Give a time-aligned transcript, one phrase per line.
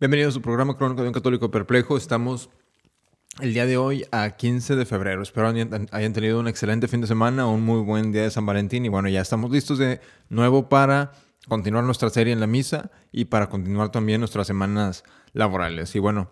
[0.00, 1.96] Bienvenidos a su programa Crónico de un Católico Perplejo.
[1.96, 2.50] Estamos
[3.40, 5.22] el día de hoy a 15 de febrero.
[5.22, 8.84] Espero hayan tenido un excelente fin de semana, un muy buen día de San Valentín
[8.84, 11.12] y bueno, ya estamos listos de nuevo para
[11.48, 15.02] continuar nuestra serie en la misa y para continuar también nuestras semanas
[15.32, 15.94] laborales.
[15.96, 16.30] Y bueno,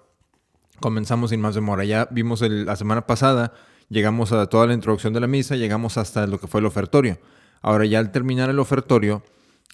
[0.81, 1.85] comenzamos sin más demora.
[1.85, 3.53] Ya vimos el- la semana pasada,
[3.89, 7.19] llegamos a toda la introducción de la misa, llegamos hasta lo que fue el ofertorio.
[7.63, 9.23] Ahora ya al terminar el ofertorio,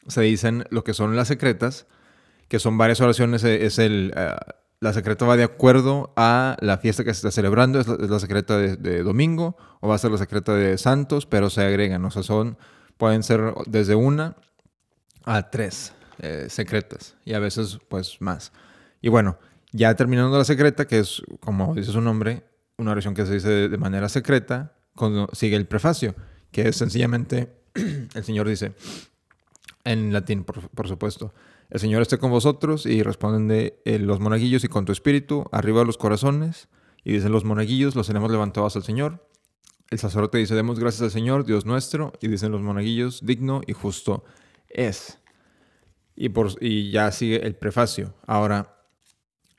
[0.06, 1.86] se dicen lo que son las secretas,
[2.52, 4.12] que son varias oraciones, eh, es el...
[4.14, 4.36] eh,
[4.80, 8.20] la secreta va de acuerdo a la fiesta que se está celebrando, es la, es
[8.20, 12.10] secreta de, domingo o va a ser la secreta de santos, pero se agregan, o
[12.10, 12.58] sea, son,
[12.98, 14.36] pueden ser desde una
[15.24, 18.52] a tres eh, secretas y a veces pues más.
[19.00, 19.38] Y bueno,
[19.72, 22.42] ya terminando la secreta, que es como dice su nombre,
[22.76, 26.14] una oración que se dice de, manera secreta, con- sigue el prefacio,
[26.50, 27.50] que es sencillamente,
[28.14, 28.74] el Señor dice,
[29.84, 31.32] en latín por, por supuesto,
[31.72, 35.46] el Señor esté con vosotros y responden de eh, los monaguillos y con tu espíritu,
[35.52, 36.68] arriba los corazones,
[37.02, 39.26] y dicen los monaguillos, los tenemos levantados al Señor.
[39.88, 43.72] El sacerdote dice, demos gracias al Señor, Dios nuestro, y dicen los monaguillos, digno y
[43.72, 44.22] justo
[44.68, 45.18] es.
[46.14, 48.12] Y, por, y ya sigue el prefacio.
[48.26, 48.76] Ahora,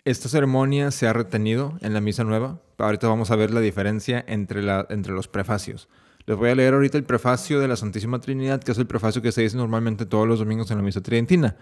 [0.05, 2.61] esta ceremonia se ha retenido en la misa nueva.
[2.77, 5.89] Ahorita vamos a ver la diferencia entre, la, entre los prefacios.
[6.27, 9.23] Les voy a leer ahorita el prefacio de la Santísima Trinidad, que es el prefacio
[9.23, 11.57] que se dice normalmente todos los domingos en la misa tridentina.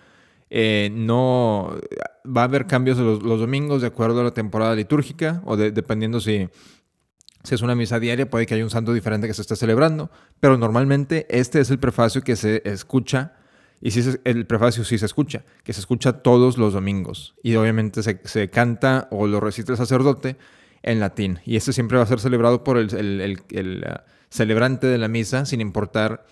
[0.53, 1.77] Eh, no
[2.27, 6.19] va a haber cambios los, domingos de acuerdo a la temporada litúrgica o de- dependiendo
[6.19, 6.49] si,
[7.43, 10.11] si es una misa diaria, puede que haya un santo diferente que se esté celebrando,
[10.41, 13.37] pero normalmente este es el prefacio que se escucha,
[13.79, 17.55] y sí se- el prefacio sí se escucha, que se escucha todos los domingos, y
[17.55, 20.35] obviamente se, se canta o lo recita el sacerdote
[20.83, 24.97] en latín, y este siempre va a ser celebrado por el, el- ah, celebrante de
[24.97, 26.25] la misa, sin importar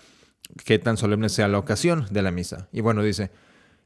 [0.66, 2.68] qué tan solemne sea la ocasión de la misa.
[2.70, 3.30] Y bueno, dice,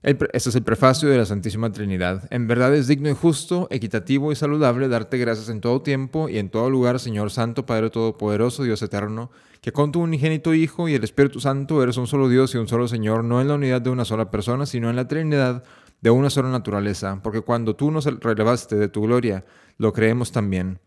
[0.04, 2.28] este es el prefacio de la Santísima Trinidad.
[2.30, 6.36] En verdad es digno y justo, equitativo y saludable darte gracias en todo tiempo y
[6.36, 9.30] en todo lugar, Señor Santo, Padre Todopoderoso, Dios Eterno,
[9.62, 12.68] que con tu unigénito Hijo y el Espíritu Santo eres un solo Dios y un
[12.68, 15.64] solo Señor, no en la unidad de una sola persona, sino en la Trinidad
[16.02, 19.46] de una sola naturaleza, porque cuando tú nos relevaste de tu gloria,
[19.78, 20.80] lo creemos también.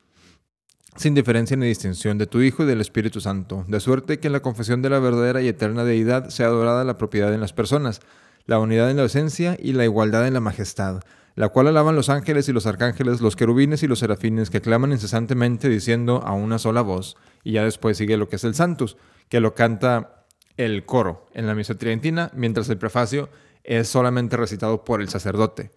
[0.96, 4.34] Sin diferencia ni distinción de tu Hijo y del Espíritu Santo, de suerte que en
[4.34, 8.02] la confesión de la verdadera y eterna deidad sea adorada la propiedad en las personas,
[8.48, 11.02] la unidad en la esencia y la igualdad en la majestad,
[11.36, 14.92] la cual alaban los ángeles y los arcángeles, los querubines y los serafines, que claman
[14.92, 17.16] incesantemente diciendo a una sola voz.
[17.44, 18.98] Y ya después sigue lo que es el Santus,
[19.30, 20.26] que lo canta
[20.56, 23.30] el coro en la misa tridentina, mientras el prefacio
[23.64, 25.72] es solamente recitado por el sacerdote.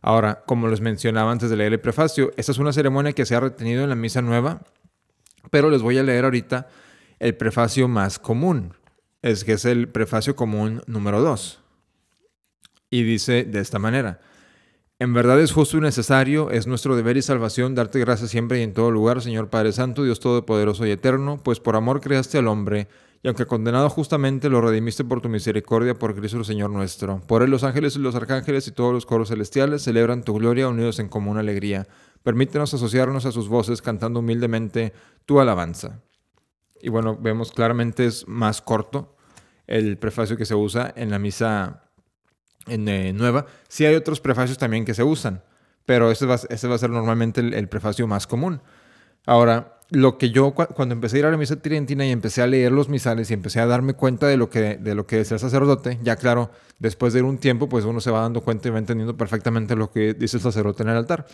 [0.00, 3.36] Ahora, como les mencionaba antes de leer el prefacio, esta es una ceremonia que se
[3.36, 4.62] ha retenido en la misa nueva,
[5.50, 6.68] pero les voy a leer ahorita
[7.20, 8.74] el prefacio más común,
[9.22, 11.63] es que es el prefacio común número 2.
[12.94, 14.20] Y dice de esta manera,
[15.00, 18.62] en verdad es justo y necesario, es nuestro deber y salvación darte gracias siempre y
[18.62, 22.46] en todo lugar, Señor Padre Santo, Dios Todopoderoso y Eterno, pues por amor creaste al
[22.46, 22.86] hombre,
[23.20, 27.20] y aunque condenado justamente lo redimiste por tu misericordia, por Cristo Señor nuestro.
[27.26, 30.68] Por él los ángeles y los arcángeles y todos los coros celestiales celebran tu gloria
[30.68, 31.88] unidos en común alegría.
[32.22, 34.92] Permítenos asociarnos a sus voces cantando humildemente
[35.26, 36.00] tu alabanza.
[36.80, 39.16] Y bueno, vemos claramente es más corto
[39.66, 41.83] el prefacio que se usa en la misa
[42.66, 43.46] en, eh, nueva.
[43.68, 45.42] Sí hay otros prefacios también que se usan,
[45.86, 48.60] pero este va, este va a ser normalmente el, prefacio más común.
[49.26, 52.42] Ahora, lo que yo cua- cuando empecé a ir a la misa tridentina y empecé
[52.42, 55.18] a leer los misales y empecé a darme cuenta de lo que de lo que
[55.20, 58.70] el sacerdote, ya claro, después de un tiempo, pues uno se va dando cuenta y
[58.70, 61.26] va entendiendo perfectamente lo que dice el sacerdote en el altar.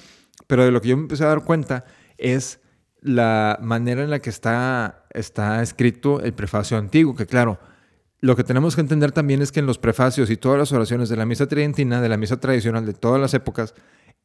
[0.47, 1.85] Pero de lo que yo me empecé a dar cuenta
[2.19, 2.61] es
[3.03, 7.59] la manera en la que está, está escrito el prefacio antiguo, que claro,
[8.21, 11.09] lo que tenemos que entender también es que en los prefacios y todas las oraciones
[11.09, 13.75] de la misa tridentina, de la misa tradicional de todas las épocas,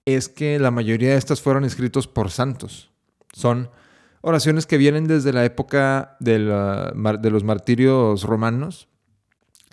[0.05, 2.91] es que la mayoría de estas fueron escritos por santos.
[3.33, 3.69] Son
[4.21, 8.87] oraciones que vienen desde la época de, los martirios romanos,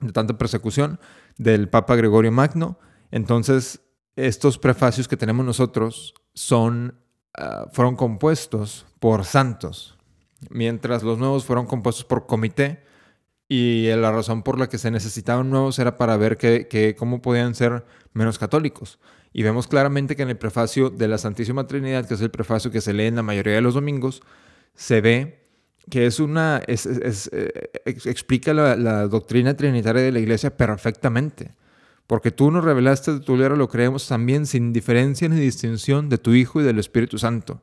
[0.00, 1.00] de tanta persecución,
[1.36, 2.78] del Papa Gregorio Magno.
[3.10, 3.80] Entonces,
[4.14, 6.94] estos prefacios que tenemos nosotros son,
[7.34, 9.98] ah, fueron compuestos por santos,
[10.50, 12.84] mientras los nuevos fueron compuestos por comité.
[13.54, 17.54] Y la razón por la que se necesitaban nuevos era para ver que, cómo podían
[17.54, 17.84] ser
[18.14, 18.98] menos católicos.
[19.34, 22.70] Y vemos claramente que en el prefacio de la Santísima Trinidad, que es el prefacio
[22.70, 24.22] que se lee en la mayoría de los domingos,
[24.74, 25.44] se ve
[25.90, 26.62] que es una.
[26.66, 31.50] es- es- es, eh, ex- explica la, la doctrina trinitaria de la iglesia perfectamente.
[32.06, 36.16] Porque tú nos revelaste de tu gloria, lo creemos también sin diferencia ni distinción de
[36.16, 37.60] tu Hijo y del Espíritu Santo.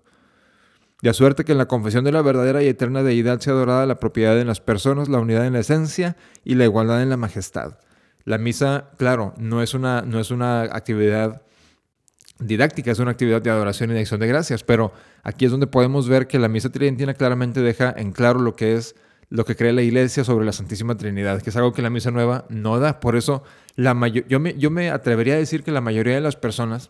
[1.01, 3.99] De suerte que en la confesión de la verdadera y eterna deidad sea adorada la
[3.99, 7.79] propiedad en las personas, la unidad en la esencia y la igualdad en la majestad.
[8.25, 11.41] La misa, claro, no es una, no es una actividad
[12.39, 14.91] didáctica, es una actividad de adoración y de acción de gracias, pero
[15.23, 18.75] aquí es donde podemos ver que la misa tridentina claramente deja en claro lo que
[18.75, 18.95] es
[19.29, 22.09] lo que cree la iglesia sobre la Santísima Trinidad, que es algo que la misa
[22.09, 22.99] nueva no da.
[22.99, 23.43] Por eso
[23.75, 26.89] la yo, me, yo me atrevería a decir que la mayoría de las personas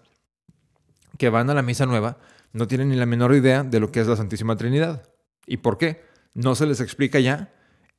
[1.18, 2.18] que van a la misa nueva
[2.54, 5.04] no tienen ni la menor idea de lo que es la Santísima Trinidad.
[5.46, 6.02] ¿Y por qué?
[6.34, 7.54] No se les explica ya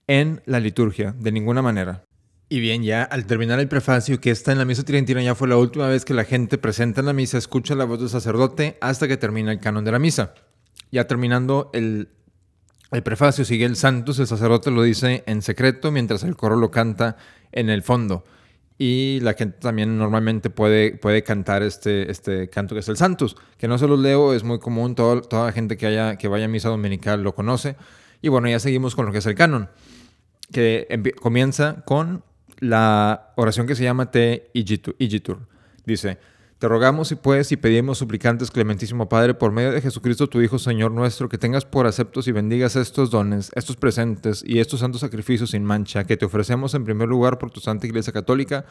[0.06, 2.04] en la liturgia, de ninguna manera.
[2.52, 5.46] Y bien, ya al terminar el prefacio, que está en la misa tridentina, ya fue
[5.46, 8.76] la última vez que la gente presenta en la misa, escucha la voz del sacerdote
[8.80, 10.34] hasta que termina el canon de la misa.
[10.90, 12.08] Ya terminando el,
[13.04, 17.16] prefacio, sigue el Santos, el sacerdote lo dice en secreto mientras el coro lo canta
[17.52, 18.24] en el fondo.
[18.82, 23.36] Y la gente también normalmente puede, puede cantar este, este canto que es el Santos,
[23.58, 26.46] que no se lo leo, es muy común, toda la gente que, haya, que vaya
[26.46, 27.76] a misa dominical lo conoce.
[28.22, 29.68] Y bueno, ya seguimos con lo que es el canon,
[30.50, 32.24] que comienza con
[32.58, 35.46] la oración que se llama Te Igitur.
[35.84, 36.16] Dice,
[36.60, 40.58] te rogamos y pues y pedimos suplicantes, clementísimo Padre, por medio de Jesucristo tu Hijo,
[40.58, 45.00] Señor nuestro, que tengas por aceptos y bendigas estos dones, estos presentes y estos santos
[45.00, 48.66] sacrificios sin mancha, que te ofrecemos en primer lugar por tu Santa Iglesia Católica,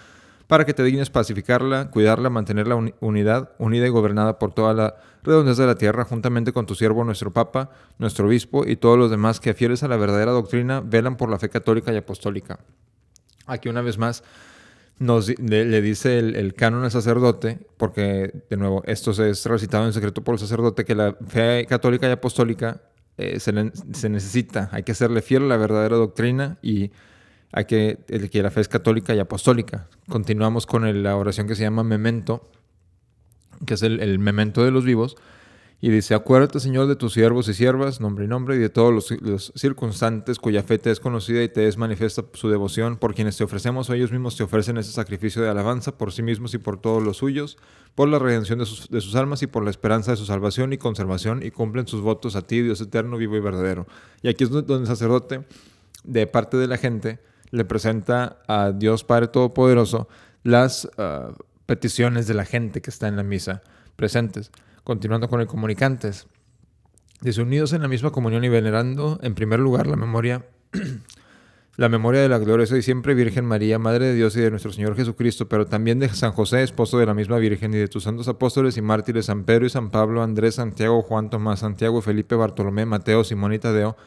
[0.46, 5.58] para que te dignes pacificarla, cuidarla, mantenerla unidad, unida y gobernada por toda la redondez
[5.58, 9.40] de la tierra, juntamente con tu siervo, nuestro Papa, nuestro Obispo y todos los demás
[9.40, 12.60] que, fieles a la verdadera doctrina, velan por la fe católica y apostólica.
[13.48, 14.24] Aquí una vez más
[15.00, 19.94] nos, le, dice el, canon al sacerdote, porque de nuevo esto se es recitado en
[19.94, 22.82] secreto por el sacerdote, que la fe católica y apostólica
[23.18, 23.54] eh, se,
[24.10, 26.92] necesita, hay que serle fiel a la verdadera doctrina y
[27.52, 28.00] hay que,
[28.32, 29.88] que la fe es católica y apostólica.
[30.08, 32.50] Continuamos con la oración que se llama memento,
[33.66, 35.16] que es el, el memento de los vivos
[35.82, 39.12] y dice, acuérdate, Señor, de tus siervos y siervas, nombre y nombre, y de todos
[39.22, 43.38] los, circunstantes cuya fe te es conocida y te es manifiesta su devoción, por quienes
[43.38, 46.58] te ofrecemos, o ellos mismos te ofrecen ese sacrificio de alabanza por sí mismos y
[46.58, 47.58] por todos los suyos,
[47.96, 51.44] por la redención de sus, almas y por la esperanza de su salvación y conservación,
[51.44, 53.88] y cumplen sus votos a ti, Dios eterno, vivo y verdadero.
[54.22, 55.46] Y aquí es donde el sacerdote,
[56.04, 57.20] de parte de la gente,
[57.52, 60.10] le presenta a Dios Padre Todopoderoso
[60.44, 61.32] las ah,
[61.66, 63.62] peticiones de la gente que está en la misa
[63.96, 64.52] presentes.
[64.84, 66.28] Continuando con el comunicantes.
[67.22, 70.46] Dice, unidos en la misma comunión y venerando, en primer lugar, la memoria,
[71.76, 74.72] la memoria de la gloriosa y siempre Virgen María, Madre de Dios y de nuestro
[74.72, 78.04] Señor Jesucristo, pero también de San José, esposo de la misma Virgen, y de tus
[78.04, 82.36] santos apóstoles y mártires, San Pedro y San Pablo, Andrés, Santiago, Juan, Tomás, Santiago, Felipe,
[82.36, 83.98] Bartolomé, Mateo, Simón y Tadeo,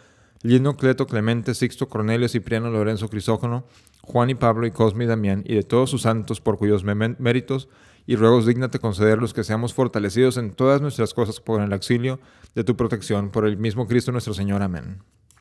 [0.40, 3.66] Lino, Cleto, Clemente, Sixto, Cornelio, Cipriano, Lorenzo, Crisógono,
[4.00, 7.68] Juan y Pablo y Cosme y Damián, y de todos sus santos, por cuyos méritos
[8.06, 12.20] y ruegos dignate concederlos que seamos fortalecidos en todas nuestras cosas por el auxilio
[12.54, 14.62] de tu protección, por el mismo Cristo nuestro Señor.
[14.62, 14.98] Amén.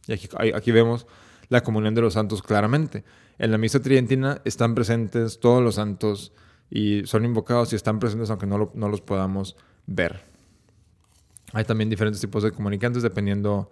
[0.08, 1.08] Y aquí, aquí vemos
[1.50, 3.04] la comunión de los santos claramente.
[3.38, 6.32] En la misa tridentina están presentes todos los santos
[6.70, 9.56] y son invocados y están presentes aunque no, no los podamos
[9.86, 10.24] ver.
[11.54, 13.70] Hay también diferentes tipos de comunicantes dependiendo,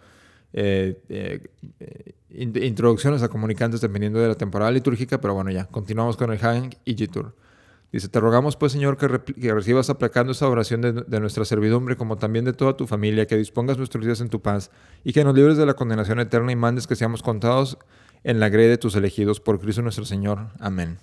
[0.51, 1.47] eh, eh,
[2.29, 6.71] introducciones a comunicantes dependiendo de la temporada litúrgica, pero bueno ya, continuamos con el Hang
[6.83, 7.33] y Jitur.
[7.91, 9.07] Dice, te rogamos pues Señor que,
[9.51, 13.77] recibas aplacando esa oración de, nuestra servidumbre como también de toda tu familia, que dispongas
[13.77, 14.69] nuestros días en tu paz
[15.03, 17.79] y que nos libres de la condenación eterna y mandes que seamos contados
[18.23, 20.49] en la grey de tus elegidos por Cristo nuestro Señor.
[20.59, 20.99] Amén.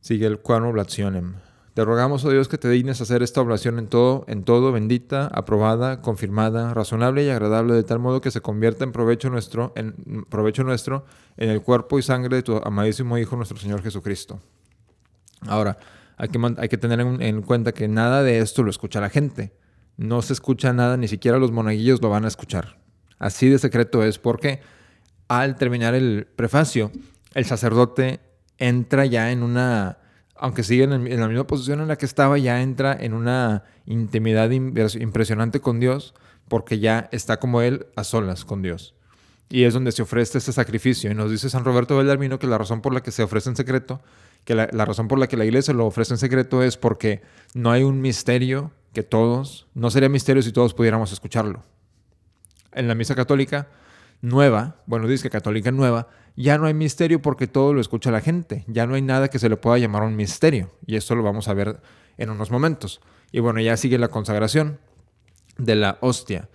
[0.00, 1.34] Sigue el cuadro oblacionem.
[1.74, 5.26] Te rogamos, oh Dios, que te dignes hacer esta oblación en todo, en todo, bendita,
[5.26, 10.24] aprobada, confirmada, razonable y agradable, de tal modo que se convierta en provecho nuestro, en
[10.30, 11.04] provecho nuestro,
[11.36, 14.40] en el cuerpo y sangre de tu amadísimo Hijo, nuestro Señor Jesucristo.
[15.48, 15.78] Ahora,
[16.16, 16.28] hay
[16.68, 19.52] que, tener en, cuenta que nada de esto lo escucha la gente.
[19.96, 22.78] No se escucha nada, ni siquiera los monaguillos lo van a escuchar.
[23.18, 24.60] Así de secreto es porque
[25.28, 26.90] al terminar el prefacio,
[27.34, 28.20] el sacerdote
[28.58, 29.98] entra ya en una,
[30.36, 34.50] aunque sigue en, la misma posición en la que estaba, ya entra en una intimidad
[34.50, 36.14] impresionante con Dios,
[36.48, 38.94] porque ya está como él a solas con Dios.
[39.48, 41.10] Y es donde se ofrece este sacrificio.
[41.10, 43.56] Y nos dice San Roberto Bellarmino que la razón por la que se ofrece en
[43.56, 44.00] secreto
[44.46, 47.20] que la, razón por la que la iglesia lo ofrece en secreto es porque
[47.52, 51.64] no hay un misterio que todos, no sería misterio si todos pudiéramos escucharlo.
[52.72, 53.66] En la misa católica
[54.22, 58.20] nueva, bueno, dice que católica nueva, ya no hay misterio porque todo lo escucha la
[58.20, 61.24] gente, ya no hay nada que se le pueda llamar un misterio, y esto lo
[61.24, 61.80] vamos a ver
[62.16, 63.00] en unos momentos.
[63.32, 64.78] Y bueno, ya sigue la consagración
[65.58, 66.48] de la hostia.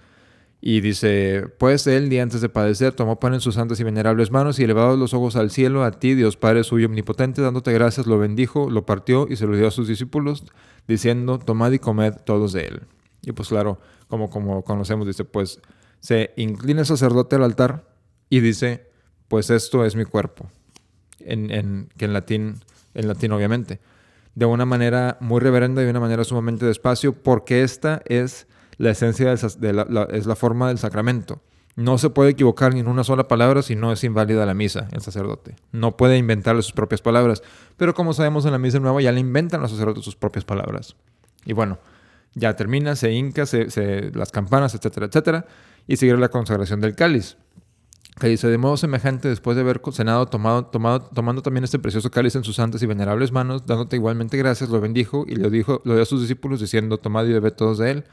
[0.64, 4.30] Y dice, pues él, día antes de padecer, tomó pan en sus santas y venerables
[4.30, 8.06] manos y elevados los ojos al cielo, a ti, Dios Padre suyo omnipotente, dándote gracias,
[8.06, 10.46] lo bendijo, lo partió y se lo dio a sus discípulos,
[10.88, 12.82] diciendo, tomad y comed todos de él.
[13.24, 15.60] Y pues claro, como, como conocemos, dice, pues
[16.00, 17.88] se inclina el sacerdote al altar
[18.30, 18.88] y dice,
[19.28, 20.48] pues esto es mi cuerpo,
[21.20, 22.56] en, en, que en latín,
[22.94, 23.80] en latín obviamente.
[24.36, 28.48] de una manera muy reverenda y de una manera sumamente despacio, porque esta es
[28.82, 31.42] la esencia, es la forma del sacramento.
[31.76, 34.90] No se puede equivocar ni en una sola palabra si no es inválida la misa,
[34.92, 35.56] el sacerdote.
[35.72, 37.44] No puede inventarle sus propias palabras.
[37.78, 40.96] Pero como sabemos en la misa nueva ya le inventan los sacerdotes sus propias palabras.
[41.46, 41.80] Y bueno,
[42.34, 45.46] ya termina, se hinca, se, las campanas, etcétera, etcétera,
[45.88, 47.38] y sigue la consagración del cáliz
[48.20, 52.12] que dice, de modo semejante, después de haber cenado, tomado, tomado, tomando también este precioso
[52.12, 55.82] cáliz en sus santas y venerables manos, dándote igualmente gracias, lo bendijo y lo dijo,
[55.86, 58.04] lo dio a sus discípulos diciendo, tomad y bebed todos de él.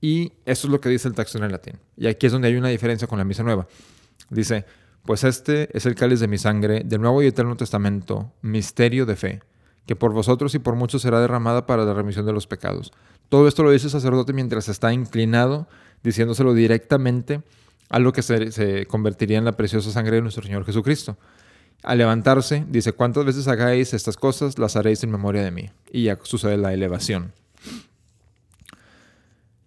[0.00, 1.78] Y eso es lo que dice el texto en latín.
[1.96, 3.66] Y aquí es donde hay una diferencia con la misa nueva.
[4.30, 4.64] Dice,
[5.04, 9.16] pues este es el cáliz de mi sangre, del nuevo y eterno testamento, misterio de
[9.16, 9.40] fe,
[9.86, 12.92] que por vosotros y por muchos será derramada para la remisión de los pecados.
[13.28, 15.68] Todo esto lo dice el sacerdote mientras está inclinado,
[16.02, 17.42] diciéndoselo directamente
[17.88, 21.16] algo que se, convertiría en la preciosa sangre de nuestro Señor Jesucristo.
[21.82, 24.58] Al levantarse, dice, ¿cuántas veces hagáis estas cosas?
[24.58, 25.70] Las haréis en memoria de mí.
[25.92, 27.32] Y ya sucede la elevación.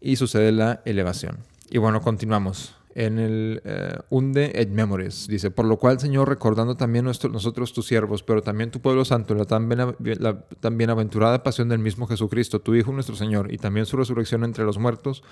[0.02, 1.38] Y sucede la elevación.
[1.70, 2.76] Y bueno, continuamos.
[2.96, 7.86] En el eh, Unde et Memories dice, por lo cual, Señor, recordando también nosotros tus
[7.86, 12.74] siervos, pero también tu pueblo santo, la tan, la bienaventurada pasión del mismo Jesucristo, tu
[12.74, 15.24] Hijo nuestro Señor, y también su resurrección entre los muertos,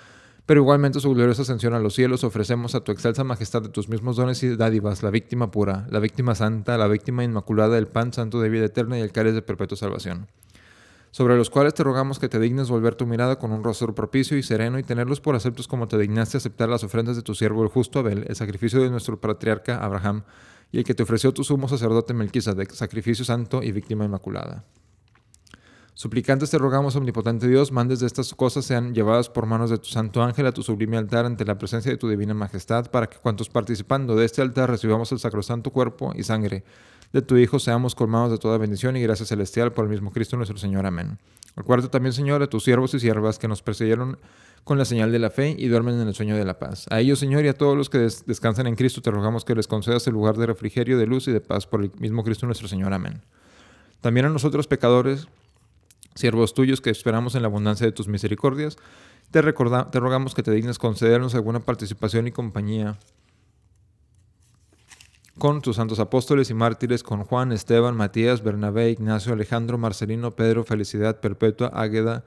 [0.48, 3.90] pero igualmente su gloriosa ascensión a los cielos ofrecemos a tu excelsa majestad de tus
[3.90, 8.14] mismos dones y dádivas, la víctima pura, la víctima santa, la víctima inmaculada del pan
[8.14, 10.28] santo de vida eterna y el cáliz de perpetua salvación.
[11.18, 14.38] Sobre los cuales te rogamos que te dignes volver tu mirada con un rostro propicio
[14.38, 17.64] y sereno y tenerlos por aceptos como te dignaste aceptar las ofrendas de tu siervo
[17.64, 20.22] el justo Abel, el sacrificio de nuestro patriarca Abraham
[20.72, 24.64] y el que te ofreció tu sumo sacerdote Melquisedec, sacrificio santo y víctima inmaculada.
[25.96, 29.88] Suplicantes te rogamos, omnipotente Dios, mandes de estas cosas sean llevadas por manos de tu
[29.88, 33.18] santo ángel a tu sublime altar ante la presencia de tu divina majestad, para que
[33.18, 36.64] cuantos participando de este altar recibamos el sacrosanto cuerpo y sangre
[37.14, 40.38] de tu Hijo, seamos colmados de toda bendición y gracia celestial por el mismo Cristo
[40.38, 40.86] nuestro Señor.
[40.86, 41.18] Amén.
[41.56, 44.20] Acuérdate también, Señor, a tus siervos y siervas que nos precedieron
[44.64, 46.86] con la señal de la fe y duermen en el sueño de la paz.
[46.90, 49.66] A ellos, Señor, y a todos los que descansan en Cristo, te rogamos que les
[49.66, 52.68] concedas el lugar de refrigerio, de luz y de paz por el mismo Cristo nuestro
[52.68, 52.94] Señor.
[52.94, 53.22] Amén.
[54.02, 55.28] También a nosotros, pecadores,
[56.16, 58.78] siervos tuyos que esperamos en la abundancia de tus misericordias,
[59.32, 62.98] te, te rogamos que te dignes concedernos alguna participación y compañía
[65.38, 70.64] con tus santos apóstoles y mártires, con Juan, Esteban, Matías, Bernabé, Ignacio, Alejandro, Marcelino, Pedro,
[70.64, 72.24] Felicidad, Perpetua, Águeda,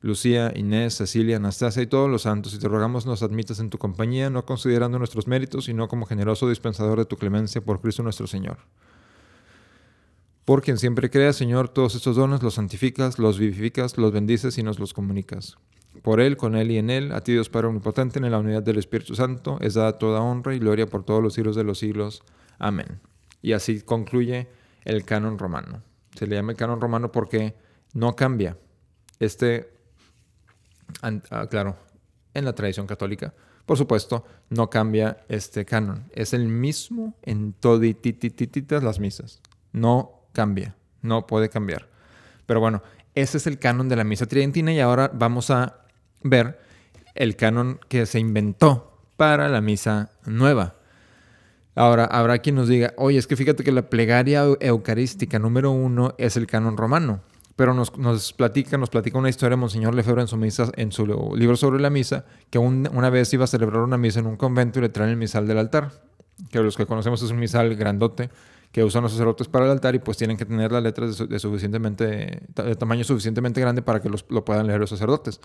[0.00, 3.78] Lucía, Inés, Cecilia, Anastasia y todos los santos, y te rogamos nos admitas en tu
[3.78, 8.26] compañía, no considerando nuestros méritos, sino como generoso dispensador de tu clemencia por Cristo nuestro
[8.26, 8.58] Señor.
[10.44, 14.62] Por quien siempre crea, Señor, todos estos dones los santificas, los vivificas, los bendices y
[14.62, 15.58] nos los comunicas.
[16.02, 18.62] Por Él, con Él y en Él, a ti Dios Padre Omnipotente, en la unidad
[18.62, 21.78] del Espíritu Santo, es dada toda honra y gloria por todos los siglos de los
[21.78, 22.22] siglos.
[22.58, 23.00] Amén.
[23.42, 24.48] Y así concluye
[24.84, 25.82] el canon romano.
[26.14, 27.54] Se le llama el canon romano porque
[27.94, 28.56] no cambia.
[29.20, 29.70] Este,
[31.02, 31.76] ah, claro,
[32.34, 33.34] en la tradición católica,
[33.66, 36.04] por supuesto, no cambia este canon.
[36.12, 39.42] Es el mismo en todititititas las misas.
[39.72, 41.88] No cambia, no puede cambiar.
[42.46, 42.82] Pero bueno,
[43.14, 45.84] ese es el canon de la misa tridentina y ahora vamos a
[46.22, 46.58] ver
[47.14, 50.77] el canon que se inventó para la misa nueva.
[51.78, 56.12] Ahora, habrá quien nos diga, oye, es que fíjate que la plegaria eucarística número uno
[56.18, 57.20] es el canon romano.
[57.54, 60.90] Pero nos, nos platica, nos platica una historia de Monseñor Lefebvre en su, misa, en
[60.90, 61.06] su
[61.36, 64.80] libro sobre la misa, que una vez iba a celebrar una misa en un convento
[64.80, 65.92] y le traen el misal del altar.
[66.50, 68.28] Que los que conocemos es un misal grandote,
[68.72, 71.38] que usan los sacerdotes para el altar y pues tienen que tener las letras de,
[71.38, 75.40] suficientemente, de tamaño suficientemente grande para que los, lo puedan leer los sacerdotes.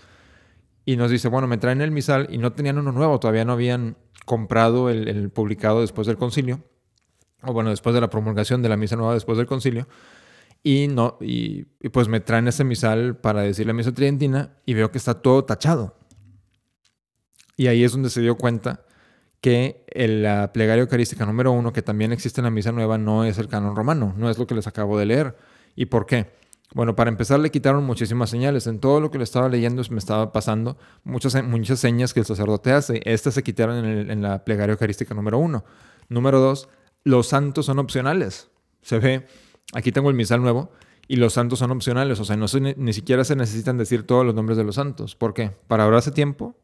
[0.84, 3.52] Y nos dice, bueno, me traen el misal y no tenían uno nuevo, todavía no
[3.52, 6.62] habían comprado el, publicado después del concilio,
[7.42, 9.88] o bueno, después de la promulgación de la misa nueva después del concilio.
[10.62, 14.90] Y, no, y, pues me traen ese misal para decir la misa tridentina y veo
[14.90, 15.98] que está todo tachado.
[17.56, 18.84] Y ahí es donde se dio cuenta
[19.40, 23.36] que la plegaria eucarística número uno, que también existe en la misa nueva, no es
[23.36, 25.36] el canon romano, no es lo que les acabo de leer.
[25.76, 26.30] ¿Y por qué?
[26.72, 28.66] Bueno, para empezar le quitaron muchísimas señales.
[28.66, 32.26] En todo lo que le estaba leyendo me estaba pasando muchas, muchas señas que el
[32.26, 33.00] sacerdote hace.
[33.04, 35.64] Estas se quitaron en, la plegaria eucarística número uno.
[36.08, 36.68] Número dos,
[37.04, 38.50] los santos son opcionales.
[38.82, 39.26] Se ve,
[39.72, 40.70] aquí tengo el misal nuevo,
[41.06, 42.18] y los santos son opcionales.
[42.18, 45.14] O sea, no ni siquiera se necesitan decir todos los nombres de los santos.
[45.14, 45.52] ¿Por qué?
[45.68, 46.56] Para ahora hace tiempo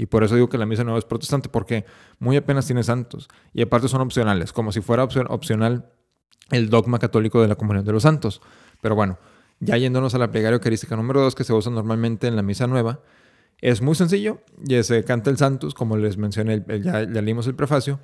[0.00, 1.84] y por eso digo que la misa nueva es protestante, porque
[2.18, 3.28] muy apenas tiene santos.
[3.52, 5.92] Y aparte son opcionales, como si fuera opcional
[6.50, 8.40] el dogma católico de la comunión de los santos.
[8.80, 9.18] Pero bueno,
[9.60, 12.66] ya yéndonos a la plegaria eucarística número 2, que se usa normalmente en la misa
[12.66, 13.00] nueva,
[13.60, 14.40] es muy sencillo.
[14.58, 18.00] Ya se canta el Santos, como les mencioné, ya, leímos el prefacio.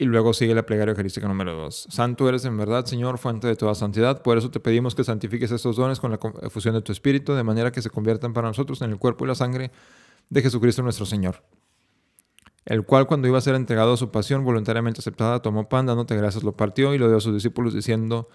[0.00, 1.88] Y luego sigue la plegaria eucarística número 2.
[1.90, 4.22] Santo eres en verdad, Señor, fuente de toda santidad.
[4.22, 6.18] Por eso te pedimos que santifiques estos dones con la
[6.50, 9.28] fusión de tu Espíritu, de manera que se conviertan para nosotros en el cuerpo y
[9.28, 9.72] la sangre
[10.28, 11.42] de Jesucristo nuestro Señor.
[12.64, 16.14] El cual, cuando iba a ser entregado a su pasión voluntariamente aceptada, tomó pan, dándote
[16.16, 18.28] gracias, lo partió y lo dio a sus discípulos, diciendo: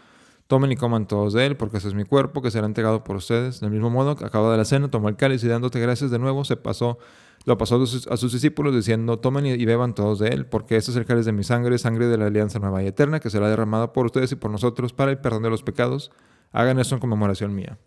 [0.47, 3.15] Tomen y coman todos de él, porque ese es mi cuerpo que será entregado por
[3.15, 3.59] ustedes.
[3.59, 6.43] Del mismo modo, acabado de la cena, tomó el cáliz y dándote gracias de nuevo,
[6.43, 6.97] se pasó
[7.45, 10.97] lo pasó a sus, discípulos diciendo, tomen y beban todos de él, porque este es
[10.97, 13.91] el cáliz de mi sangre, sangre de la alianza nueva y eterna, que será derramada
[13.91, 16.11] por ustedes y por nosotros para el perdón de los pecados.
[16.51, 17.79] Hagan esto en conmemoración mía.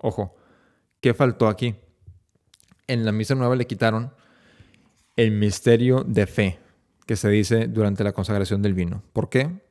[0.00, 0.36] Ojo,
[1.00, 1.74] ¿qué faltó aquí?
[2.86, 4.12] En la misa nueva le quitaron
[5.16, 6.58] el misterio de fe
[7.06, 9.02] que se dice durante la consagración del vino.
[9.12, 9.63] ¿Por qué?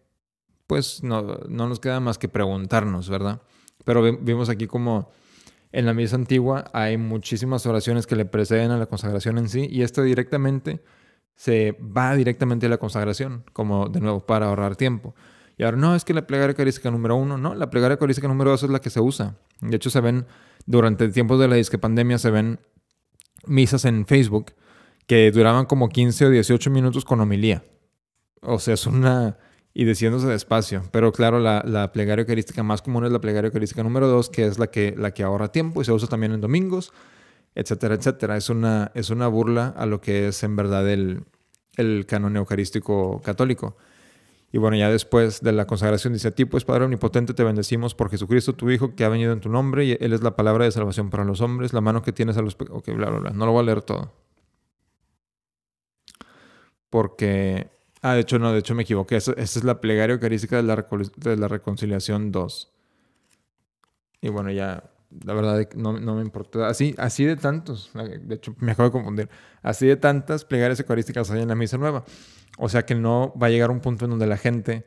[0.74, 3.44] Pues no, no nos queda más que preguntarnos, ¿verdad?
[3.86, 5.12] Pero vimos aquí como
[5.72, 9.68] en la misa antigua hay muchísimas oraciones que le preceden a la consagración en sí
[9.70, 10.84] y esto directamente
[11.36, 15.14] se va directamente a la consagración, como de nuevo para ahorrar tiempo.
[15.60, 18.50] Y ahora no es que la plegaria eucarística número uno, no, la plegaria eucarística número
[18.50, 19.38] dos es la que se usa.
[19.62, 20.26] De hecho, se ven
[20.66, 22.62] durante el tiempo de la disque pandemia, se ven
[23.46, 24.54] misas en Facebook
[25.06, 27.64] que duraban como 15 o 18 minutos con homilía.
[28.42, 29.38] O sea, es una
[29.74, 30.84] y diciéndose despacio.
[30.92, 34.46] Pero claro, la, la, plegaria eucarística más común es la plegaria eucarística número dos, que
[34.46, 36.94] es la que, la que ahorra tiempo y se usa también en domingos,
[37.56, 38.38] etcétera, etcétera.
[38.38, 41.24] Es una, es una burla a lo que es en verdad el,
[41.76, 43.76] el canon eucarístico católico.
[44.52, 47.96] Y bueno, ya después de la consagración dice a ti, pues Padre Omnipotente, te bendecimos
[47.96, 50.66] por Jesucristo, tu Hijo, que ha venido en tu nombre, y Él es la palabra
[50.66, 52.56] de salvación para los hombres, la mano que tienes a los...
[52.70, 53.30] Ok, bla, bla, bla.
[53.32, 54.14] No lo voy a leer todo.
[56.92, 57.73] Porque
[58.06, 59.16] Ah, de hecho, no, de hecho me equivoqué.
[59.16, 62.74] Esa, es la plegaria eucarística de la, de la reconciliación 2.
[64.22, 64.84] Y bueno, ya,
[65.24, 66.66] la verdad no, no, me importó.
[66.66, 69.30] Así, así de tantos, de hecho me acabo de confundir,
[69.62, 72.04] así de tantas plegarias eucarísticas hay en la misa nueva.
[72.58, 74.86] O sea que no va a llegar un punto en donde la gente,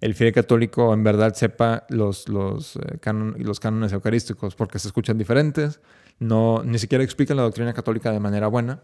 [0.00, 2.98] el fiel católico, en verdad sepa los, los, eh,
[3.38, 5.80] los cánones eucarísticos, porque se escuchan diferentes,
[6.20, 8.82] no, ni siquiera explican la doctrina católica de manera buena.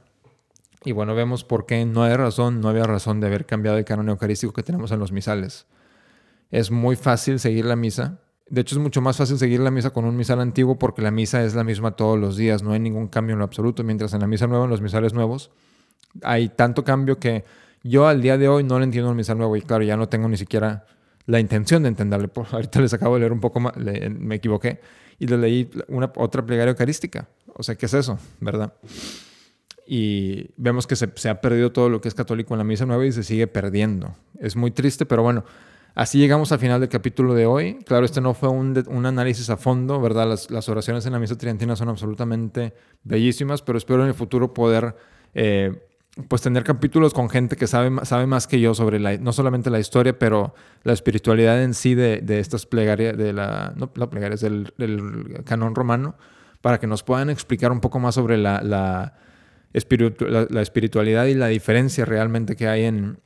[0.85, 3.85] Y bueno, vemos por qué no hay razón, no había razón de haber cambiado el
[3.85, 5.67] canon eucarístico que tenemos en los misales.
[6.51, 8.21] Es muy fácil seguir la misa.
[8.49, 11.11] De hecho, es mucho más fácil seguir la misa con un misal antiguo porque la
[11.11, 13.85] misa es la misma todos los días, no hay ningún cambio en lo absoluto.
[13.85, 15.51] Mientras en la misa nueva, en los misales nuevos,
[16.23, 17.45] hay tanto cambio que
[17.83, 20.09] yo al día de hoy no le entiendo un misal nuevo y claro, ya no
[20.09, 20.87] tengo ni siquiera
[21.27, 22.31] la intención de entenderle.
[22.53, 24.81] ahorita les acabo de leer un poco más, me equivoqué
[25.19, 27.29] y le leí una, otra plegaria eucarística.
[27.55, 28.19] O sea, ¿qué es eso?
[28.41, 28.73] ¿Verdad?
[29.90, 33.07] Y vemos que se, ha perdido todo lo que es católico en la misa nueva
[33.07, 34.14] y se sigue perdiendo.
[34.38, 35.46] Es muy triste, pero bueno,
[35.94, 37.79] así llegamos al final del capítulo de hoy.
[37.87, 40.38] Claro, este no fue un, análisis a fondo, ¿verdad?
[40.51, 44.94] Las, oraciones en la misa tridentina son absolutamente bellísimas, pero espero en el futuro poder...
[45.33, 45.85] Eh,
[46.27, 49.70] pues tener capítulos con gente que sabe, sabe más que yo sobre la, no solamente
[49.70, 54.72] la historia, pero la espiritualidad en sí de, estas plegarias, de la, no, plegarias del,
[54.77, 56.16] del, canon romano,
[56.61, 59.14] para que nos puedan explicar un poco más sobre la, la
[59.72, 63.18] la, espiritualidad y la diferencia realmente que hay en,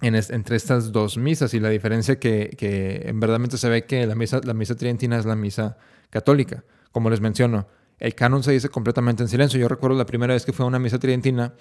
[0.00, 4.14] entre estas dos misas y la diferencia que, que en verdad se ve que la
[4.14, 5.76] misa, la misa tridentina es la misa
[6.10, 6.64] católica.
[6.90, 7.66] Como les menciono,
[7.98, 9.58] el canon se dice completamente en silencio.
[9.60, 11.54] Yo recuerdo la primera vez que fue a una misa tridentina,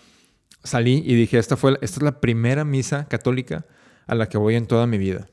[0.63, 3.65] salí y dije, esta, fue, esta es la primera misa católica
[4.07, 5.27] a la que voy en toda mi vida.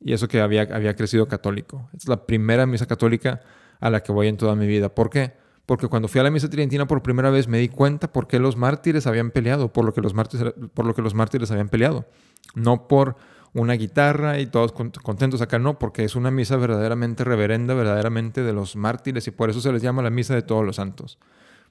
[0.00, 1.88] Y eso que había, había crecido católico.
[1.94, 3.40] Es la primera misa católica
[3.78, 4.94] a la que voy en toda mi vida.
[4.94, 5.34] ¿Por qué?
[5.66, 8.38] Porque cuando fui a la misa tridentina por primera vez me di cuenta por qué
[8.38, 11.68] los mártires habían peleado, por lo que los mártires, por lo que los mártires habían
[11.68, 12.06] peleado.
[12.54, 13.16] No por
[13.54, 18.52] una guitarra y todos contentos acá, no, porque es una misa verdaderamente reverenda, verdaderamente de
[18.52, 21.18] los mártires y por eso se les llama la misa de todos los santos,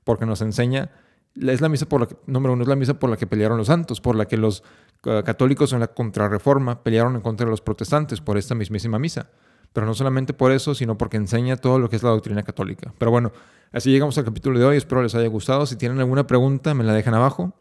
[0.03, 0.91] porque nos enseña,
[1.35, 3.57] es la misa por la que, número uno, es la misa por la que pelearon
[3.57, 4.63] los santos, por la que los
[5.05, 9.31] eh, católicos en la contrarreforma pelearon en contra de los protestantes por esta mismísima misa.
[9.73, 12.93] Pero no solamente por eso, sino porque enseña todo lo que es la doctrina católica.
[12.97, 13.31] Pero bueno,
[13.71, 14.77] Así llegamos al capítulo de hoy.
[14.77, 15.65] Espero les haya gustado.
[15.65, 17.53] Si tienen alguna pregunta, me la dejan abajo.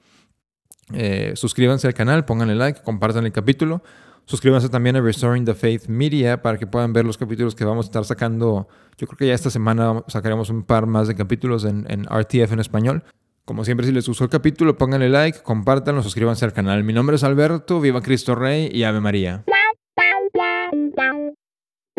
[0.92, 3.82] Eh, suscríbanse al canal, pónganle like, compartan el capítulo.
[4.24, 7.86] Suscríbanse también a Restoring the Faith Media para que puedan ver los capítulos que vamos
[7.86, 8.68] a estar sacando.
[8.98, 12.52] Yo creo que ya esta semana sacaremos un par más de capítulos en, en RTF
[12.52, 13.04] en español.
[13.44, 16.84] Como siempre, si les gustó el capítulo, pónganle like, compártanlo, suscríbanse al canal.
[16.84, 19.44] Mi nombre es Alberto, viva Cristo Rey y Ave María.